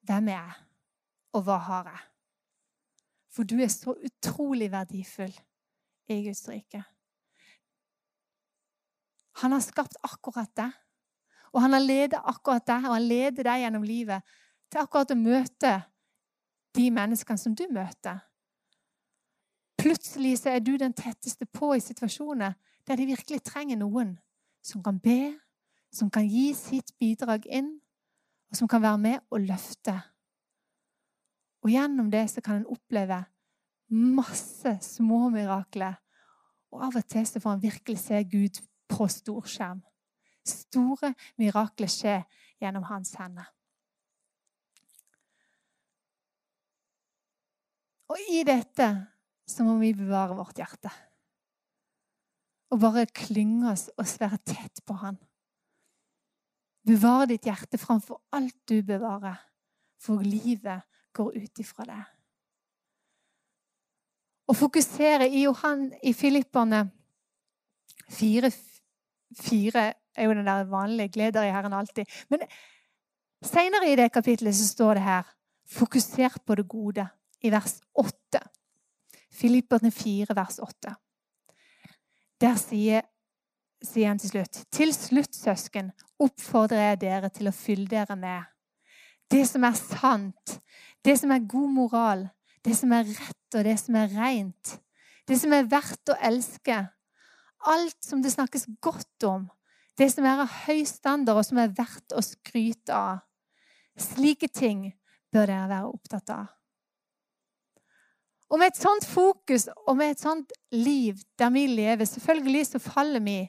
[0.05, 0.53] Hvem er jeg,
[1.33, 2.01] og hva har jeg?
[3.33, 5.33] For du er så utrolig verdifull
[6.13, 6.83] i Guds rike.
[9.41, 10.71] Han har skapt akkurat det.
[11.55, 14.23] Og han har ledet akkurat det, og han leder deg gjennom livet
[14.71, 15.73] til akkurat å møte
[16.75, 18.19] de menneskene som du møter.
[19.79, 22.55] Plutselig så er du den tetteste på i situasjoner
[22.87, 24.15] der de virkelig trenger noen
[24.65, 25.35] som kan be,
[25.93, 27.77] som kan gi sitt bidrag inn,
[28.51, 29.95] og som kan være med og løfte.
[31.65, 33.23] Og gjennom det så kan en oppleve
[33.89, 35.95] masse små mirakler.
[36.73, 39.81] Og av og til så får en virkelig se Gud på storskjerm.
[40.45, 42.23] Store mirakler skjer
[42.61, 43.47] gjennom hans hender.
[48.13, 48.87] Og i dette
[49.49, 50.91] så må vi bevare vårt hjerte.
[52.73, 55.17] Og bare klynge oss og svære tett på han.
[56.85, 59.39] Bevare ditt hjerte framfor alt du bevarer,
[59.97, 62.03] for livet går ut ifra det.
[64.45, 66.83] Og fokusere i, Johan, i Filipperne
[68.13, 68.51] 4,
[69.39, 72.25] fire er jo den der vanlige 'gleder i Herren alltid'.
[72.29, 72.39] Men
[73.43, 75.23] seinere i det kapitlet så står det her
[75.65, 77.07] 'fokuser på det gode'
[77.41, 78.39] i vers 8.
[79.31, 80.95] Filipperne 4, vers 8.
[82.41, 83.01] Der sier,
[83.83, 88.43] sier han til slutt Til slutt, søsken, oppfordrer jeg dere til å fylle dere med
[89.31, 90.59] det som er sant,
[91.05, 92.27] det som er god moral,
[92.65, 94.75] det som er rett, og det som er rent,
[95.27, 96.77] det som er verdt å elske,
[97.71, 99.47] alt som det snakkes godt om,
[99.97, 103.23] det som er av høy standard, og som er verdt å skryte av.
[103.95, 104.89] Slike ting
[105.31, 106.51] bør dere være opptatt av.
[108.51, 112.79] Og med et sånt fokus og med et sånt liv der vi lever Selvfølgelig så
[112.83, 113.39] faller vi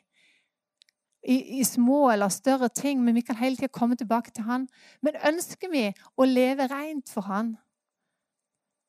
[1.26, 4.68] i, i små eller større ting, men vi kan hele tida komme tilbake til Han.
[5.02, 7.56] Men ønsker vi å leve rent for Han,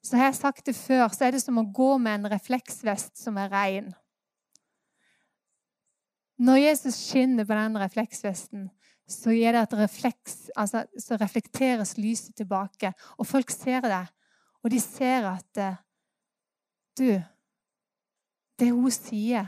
[0.05, 3.17] så har jeg sagt det før, så er det som å gå med en refleksvest
[3.19, 3.89] som er ren.
[6.37, 8.67] Når Jesus skinner på den refleksvesten,
[9.07, 9.31] så,
[9.73, 12.93] refleks, altså, så reflekteres lyset tilbake.
[13.17, 14.05] Og folk ser det.
[14.63, 15.75] Og de ser at eh,
[16.97, 17.21] Du,
[18.59, 19.45] det hun sier,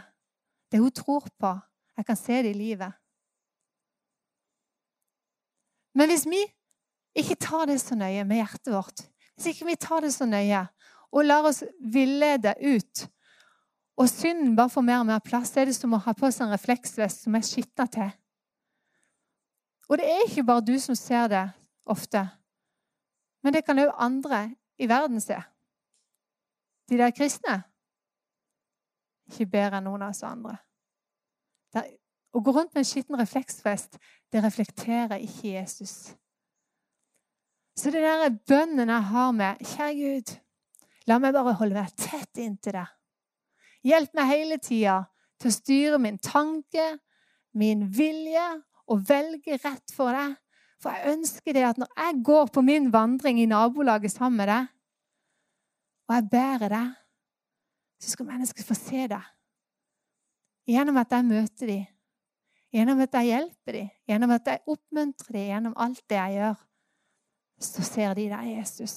[0.72, 1.60] det hun tror på
[1.98, 2.94] Jeg kan se det i livet.
[5.98, 6.40] Men hvis vi
[7.18, 9.02] ikke tar det så nøye med hjertet vårt,
[9.36, 10.62] hvis ikke vi tar det så nøye
[11.12, 13.10] og lar oss villede ut
[14.00, 16.47] og synden bare får mer og mer plass, er det som å ha på seg
[16.47, 18.12] en refleksvest som er skitna til.
[19.89, 21.45] Og det er ikke bare du som ser det
[21.89, 22.22] ofte,
[23.43, 24.43] men det kan òg andre
[24.80, 25.38] i verden se.
[26.89, 27.62] De der kristne.
[29.30, 30.56] Ikke bedre enn noen av oss andre.
[31.76, 31.89] Der,
[32.34, 34.00] å gå rundt med en skitten refleksvest,
[34.32, 36.14] det reflekterer ikke Jesus.
[37.78, 40.34] Så det der bønnen jeg har med Kjære Gud,
[41.08, 42.95] la meg bare holde meg tett inntil deg.
[43.86, 45.04] Hjelp meg hele tida
[45.40, 46.98] til å styre min tanke,
[47.56, 48.48] min vilje,
[48.90, 50.36] og velge rett for deg.
[50.80, 54.50] For jeg ønsker det at når jeg går på min vandring i nabolaget sammen med
[54.52, 54.70] deg,
[56.10, 56.94] og jeg bærer deg,
[58.00, 59.28] så skal mennesker få se deg.
[60.70, 61.86] Gjennom at jeg møter dem,
[62.74, 66.60] gjennom at jeg hjelper dem, gjennom at jeg oppmuntrer dem, gjennom alt det jeg gjør,
[67.60, 68.96] så ser de deg, Jesus.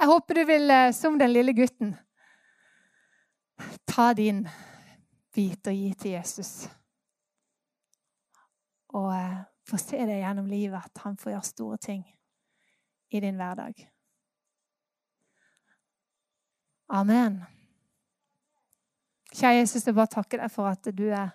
[0.00, 1.90] Jeg håper du vil, eh, som den lille gutten,
[3.84, 4.46] ta din
[5.34, 6.52] bit og gi til Jesus.
[8.96, 12.00] Og eh, få se det gjennom livet at han får gjøre store ting
[13.12, 13.84] i din hverdag.
[16.88, 17.42] Amen.
[19.34, 21.28] Kjære Jesus, jeg bare takker deg for at du er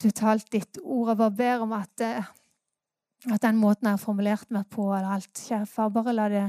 [0.00, 1.12] du har talt ditt ord.
[1.12, 2.32] Jeg bare ber om at, eh,
[3.28, 6.48] at den måten jeg har formulert meg på, eller alt, kjære far, bare la det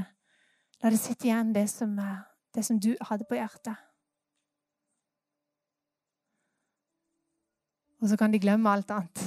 [0.82, 1.94] La det sitte igjen, det som,
[2.54, 3.76] det som du hadde på hjertet.
[8.04, 9.20] Og så kan de glemme alt annet.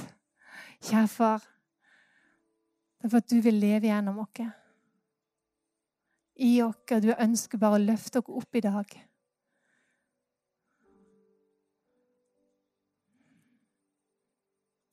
[0.86, 1.42] Kjære far,
[2.98, 4.44] det er for at du vil leve gjennom oss.
[6.38, 8.94] I oss, og du ønsker bare å løfte oss opp i dag.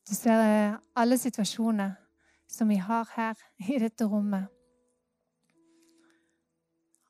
[0.05, 1.95] Du ser alle situasjoner
[2.49, 3.37] som vi har her
[3.69, 4.54] i dette rommet.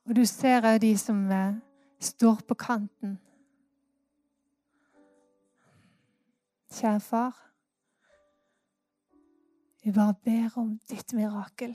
[0.06, 1.56] Og du ser òg de som eh,
[1.98, 3.16] står på kanten.
[6.76, 7.34] Kjære far,
[9.82, 11.74] vi bare ber om ditt mirakel.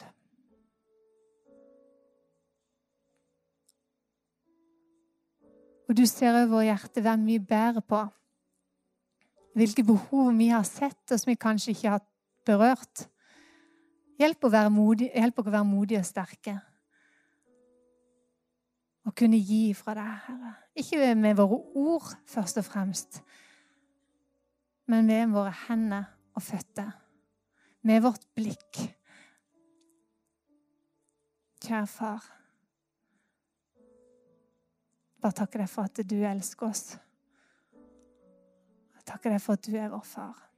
[5.89, 8.05] Og du ser over hjerte hvem vi bærer på.
[9.59, 12.03] Hvilke behov vi har sett, og som vi kanskje ikke har
[12.47, 13.07] berørt.
[14.21, 16.61] Hjelp, å være modig, hjelp å være modige og sterke
[19.08, 20.54] å kunne gi fra deg, Herre.
[20.78, 23.22] Ikke med våre ord først og fremst,
[24.91, 26.91] men med våre hender og føtter.
[27.88, 28.78] Med vårt blikk.
[31.62, 32.28] Kjære far.
[35.22, 36.86] Bare takke deg for at du elsker oss.
[38.97, 40.51] Jeg takker deg for at du er vår far.